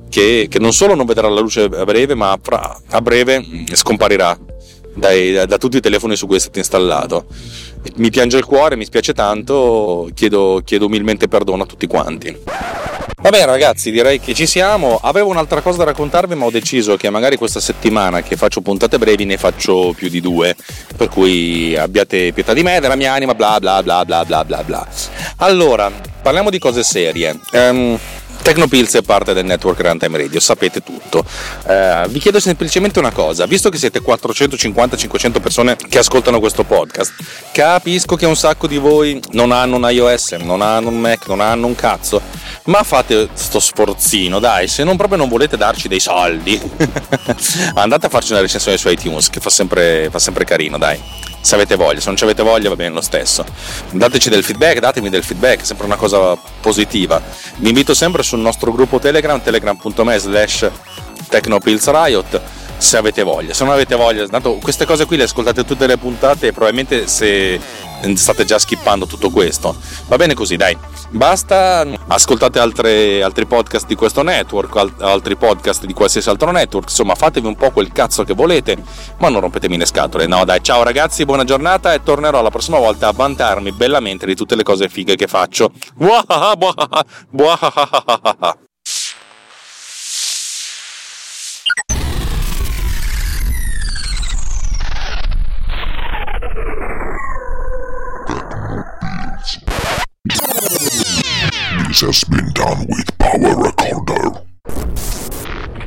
Che, 0.09 0.47
che, 0.51 0.59
non 0.59 0.73
solo 0.73 0.95
non 0.95 1.07
vedrà 1.07 1.29
la 1.29 1.41
luce 1.41 1.63
a 1.63 1.85
breve, 1.85 2.15
ma 2.15 2.39
a 2.89 3.01
breve 3.01 3.65
scomparirà 3.73 4.39
dai, 4.95 5.47
da 5.47 5.59
tutti 5.59 5.77
i 5.77 5.81
telefoni 5.81 6.17
su 6.17 6.27
cui 6.27 6.37
è 6.37 6.41
stato 6.41 6.59
installato. 6.59 7.27
Mi 7.97 8.11
piange 8.11 8.37
il 8.37 8.45
cuore, 8.45 8.77
mi 8.77 8.85
spiace 8.85 9.13
tanto, 9.13 10.09
chiedo, 10.15 10.63
chiedo 10.65 10.87
umilmente 10.87 11.29
perdono 11.29 11.63
a 11.65 11.67
tutti 11.67 11.87
quanti. 11.87 12.37
Va 13.23 13.31
bene 13.31 13.47
ragazzi, 13.47 13.93
direi 13.93 14.19
che 14.19 14.35
ci 14.35 14.47
siamo. 14.47 14.99
Avevo 15.01 15.31
un'altra 15.31 15.61
cosa 15.61 15.79
da 15.79 15.85
raccontarvi, 15.85 16.35
ma 16.35 16.45
ho 16.45 16.51
deciso 16.51 16.97
che 16.97 17.09
magari 17.09 17.37
questa 17.37 17.61
settimana 17.61 18.21
che 18.21 18.37
faccio 18.37 18.61
puntate 18.63 18.99
brevi 18.99 19.25
ne 19.25 19.37
faccio 19.37 19.93
più 19.97 20.09
di 20.09 20.21
due. 20.21 20.57
Per 20.97 21.09
cui 21.09 21.77
abbiate 21.77 22.33
pietà 22.33 22.53
di 22.53 22.65
me, 22.65 22.81
della 22.81 22.97
mia 22.97 23.13
anima, 23.13 23.35
bla 23.35 23.61
bla 23.61 23.81
bla 23.81 24.05
bla 24.05 24.25
bla 24.25 24.45
bla 24.45 24.63
bla. 24.65 24.89
Allora, 25.37 25.91
parliamo 26.21 26.51
di 26.51 26.59
cose 26.59 26.83
serie. 26.83 27.39
Um, 27.53 27.97
Tecnopills 28.43 28.97
è 28.97 29.03
parte 29.03 29.35
del 29.35 29.45
network 29.45 29.81
Runtime 29.81 30.19
Radio, 30.19 30.41
sapete 30.41 30.83
tutto. 30.83 31.25
Eh, 31.67 32.07
vi 32.09 32.19
chiedo 32.19 32.41
semplicemente 32.41 32.99
una 32.99 33.13
cosa, 33.13 33.47
visto 33.47 33.71
che 33.71 33.79
siete 33.79 34.01
450-500 34.01 35.41
persone 35.41 35.77
che 35.77 35.99
ascoltano 35.99 36.41
questo 36.41 36.65
podcast, 36.65 37.15
capisco 37.53 38.17
che 38.17 38.27
un 38.27 38.37
sacco 38.37 38.67
di 38.67 38.79
voi 38.79 39.21
non 39.31 39.53
hanno 39.53 39.77
un 39.77 39.87
iOS, 39.89 40.33
non 40.33 40.61
hanno 40.61 40.89
un 40.89 40.99
Mac, 40.99 41.29
non 41.29 41.41
hanno 41.41 41.69
un 41.69 41.77
cazzo, 41.77 42.21
ma 42.65 42.83
fate 42.83 43.29
sto 43.33 43.61
sforzino, 43.61 44.41
dai, 44.41 44.67
se 44.67 44.83
non 44.83 44.97
proprio 44.97 45.19
non 45.19 45.29
volete 45.29 45.57
darci 45.57 45.87
dei 45.87 46.01
soldi, 46.01 46.61
andate 47.75 48.07
a 48.07 48.09
farci 48.09 48.33
una 48.33 48.41
recensione 48.41 48.77
su 48.77 48.89
iTunes, 48.89 49.31
che 49.31 49.39
fa 49.39 49.51
sempre, 49.51 50.09
fa 50.11 50.19
sempre 50.19 50.45
carino, 50.45 50.79
dai 50.79 51.31
se 51.43 51.55
avete 51.55 51.77
voglia, 51.77 52.01
se 52.01 52.07
non 52.07 52.17
ci 52.17 52.25
avete 52.25 52.43
voglia 52.43 52.71
va 52.71 52.77
bene 52.77 52.95
lo 52.95 53.01
stesso. 53.03 53.45
Dateci 53.91 54.31
del 54.31 54.45
feedback, 54.45 54.79
datemi 54.79 55.11
del 55.11 55.25
feedback, 55.25 55.61
è 55.61 55.65
sempre 55.65 55.85
una 55.85 55.97
cosa 55.97 56.37
positiva. 56.61 57.21
Vi 57.57 57.69
invito 57.69 57.93
sempre 57.93 58.23
sul 58.23 58.39
nostro 58.39 58.73
gruppo 58.73 58.99
Telegram, 58.99 59.43
telegram.me 59.43 60.19
slash 60.19 60.71
technopillsriot 61.29 62.41
se 62.83 62.97
avete 62.97 63.23
voglia. 63.23 63.55
Se 63.55 63.65
non 63.65 63.73
avete 63.73 63.95
voglia, 63.95 64.27
tanto 64.27 64.55
queste 64.55 64.85
cose 64.85 65.07
qui 65.07 65.17
le 65.17 65.23
ascoltate 65.25 65.65
tutte 65.65 65.87
le 65.87 65.97
puntate 65.97 66.49
e 66.49 66.53
probabilmente 66.53 67.07
se 67.07 67.61
state 68.17 68.45
già 68.45 68.59
skippando 68.59 69.07
tutto 69.07 69.31
questo. 69.31 69.77
Va 70.09 70.17
bene 70.17 70.35
così, 70.35 70.57
dai. 70.57 70.77
Basta, 71.11 71.87
ascoltate 72.09 72.59
altre, 72.59 73.23
altri 73.23 73.47
podcast 73.47 73.87
di 73.87 73.95
questo 73.95 74.23
network, 74.23 74.95
altri 75.01 75.37
podcast 75.37 75.85
di 75.85 75.93
qualsiasi 75.93 76.29
altro 76.29 76.51
network, 76.51 76.89
insomma 76.89 77.15
fatevi 77.15 77.47
un 77.47 77.55
po' 77.55 77.71
quel 77.71 77.93
cazzo 77.93 78.25
che 78.25 78.35
volete, 78.35 78.77
ma 79.19 79.29
non 79.29 79.41
rompetemi 79.41 79.79
le 79.79 79.87
scatole. 79.87 80.27
No, 80.27 80.45
dai, 80.45 80.63
ciao 80.63 80.83
ragazzi, 80.83 81.25
buona 81.25 81.45
giornata 81.45 81.95
e 81.95 82.03
tornerò 82.03 82.43
la 82.43 82.51
prossima 82.51 82.79
volta 82.79 83.09
a 83.09 83.13
vantarmi 83.13 83.73
bellamente 83.73 84.27
di 84.27 84.35
tutte 84.35 84.57
le 84.57 84.65
cose 84.65 84.89
fighe 84.89 85.15
che 85.15 85.29
faccio. 85.29 85.71
Buahaha, 85.95 86.57
buahaha, 86.57 87.05
buahaha. 87.31 88.57
Has 102.03 102.25
been 102.25 102.53
done 102.53 102.85
with 102.89 103.17
Power 103.19 103.63
Recorder. 103.63 104.43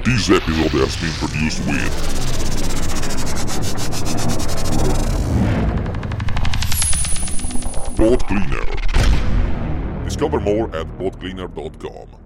This 0.05 0.29
episode 0.29 0.71
has 0.79 0.95
been 0.95 1.11
produced 1.19 1.59
with 1.67 1.91
Boat 7.97 8.25
Cleaner. 8.27 8.65
Discover 10.05 10.39
more 10.39 10.73
at 10.73 10.87
boatcleaner.com. 10.97 12.24